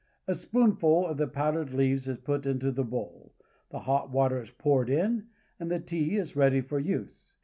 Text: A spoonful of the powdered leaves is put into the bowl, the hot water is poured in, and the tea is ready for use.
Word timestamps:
A 0.27 0.33
spoonful 0.33 1.05
of 1.05 1.17
the 1.17 1.27
powdered 1.27 1.75
leaves 1.75 2.07
is 2.07 2.17
put 2.17 2.47
into 2.47 2.71
the 2.71 2.83
bowl, 2.83 3.35
the 3.69 3.81
hot 3.81 4.09
water 4.09 4.41
is 4.41 4.49
poured 4.49 4.89
in, 4.89 5.27
and 5.59 5.69
the 5.69 5.79
tea 5.79 6.15
is 6.17 6.35
ready 6.35 6.59
for 6.61 6.79
use. 6.79 7.35